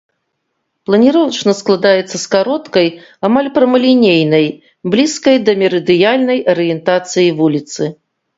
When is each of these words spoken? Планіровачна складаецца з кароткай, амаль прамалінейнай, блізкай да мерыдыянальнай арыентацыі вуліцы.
Планіровачна 0.89 1.53
складаецца 1.59 2.15
з 2.21 2.21
кароткай, 2.35 2.87
амаль 3.29 3.49
прамалінейнай, 3.59 4.47
блізкай 4.95 5.37
да 5.51 5.57
мерыдыянальнай 5.61 6.39
арыентацыі 6.57 7.29
вуліцы. 7.45 7.83